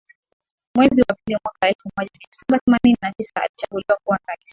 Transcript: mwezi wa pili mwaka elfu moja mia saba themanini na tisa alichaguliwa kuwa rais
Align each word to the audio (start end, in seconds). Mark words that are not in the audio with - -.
mwezi 0.75 1.01
wa 1.01 1.15
pili 1.15 1.37
mwaka 1.43 1.67
elfu 1.67 1.89
moja 1.97 2.09
mia 2.19 2.27
saba 2.31 2.59
themanini 2.59 2.97
na 3.01 3.11
tisa 3.11 3.35
alichaguliwa 3.41 3.97
kuwa 4.03 4.19
rais 4.27 4.49